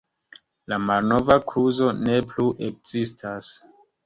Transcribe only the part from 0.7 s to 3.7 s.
La malnova kluzo ne plu ekzistas.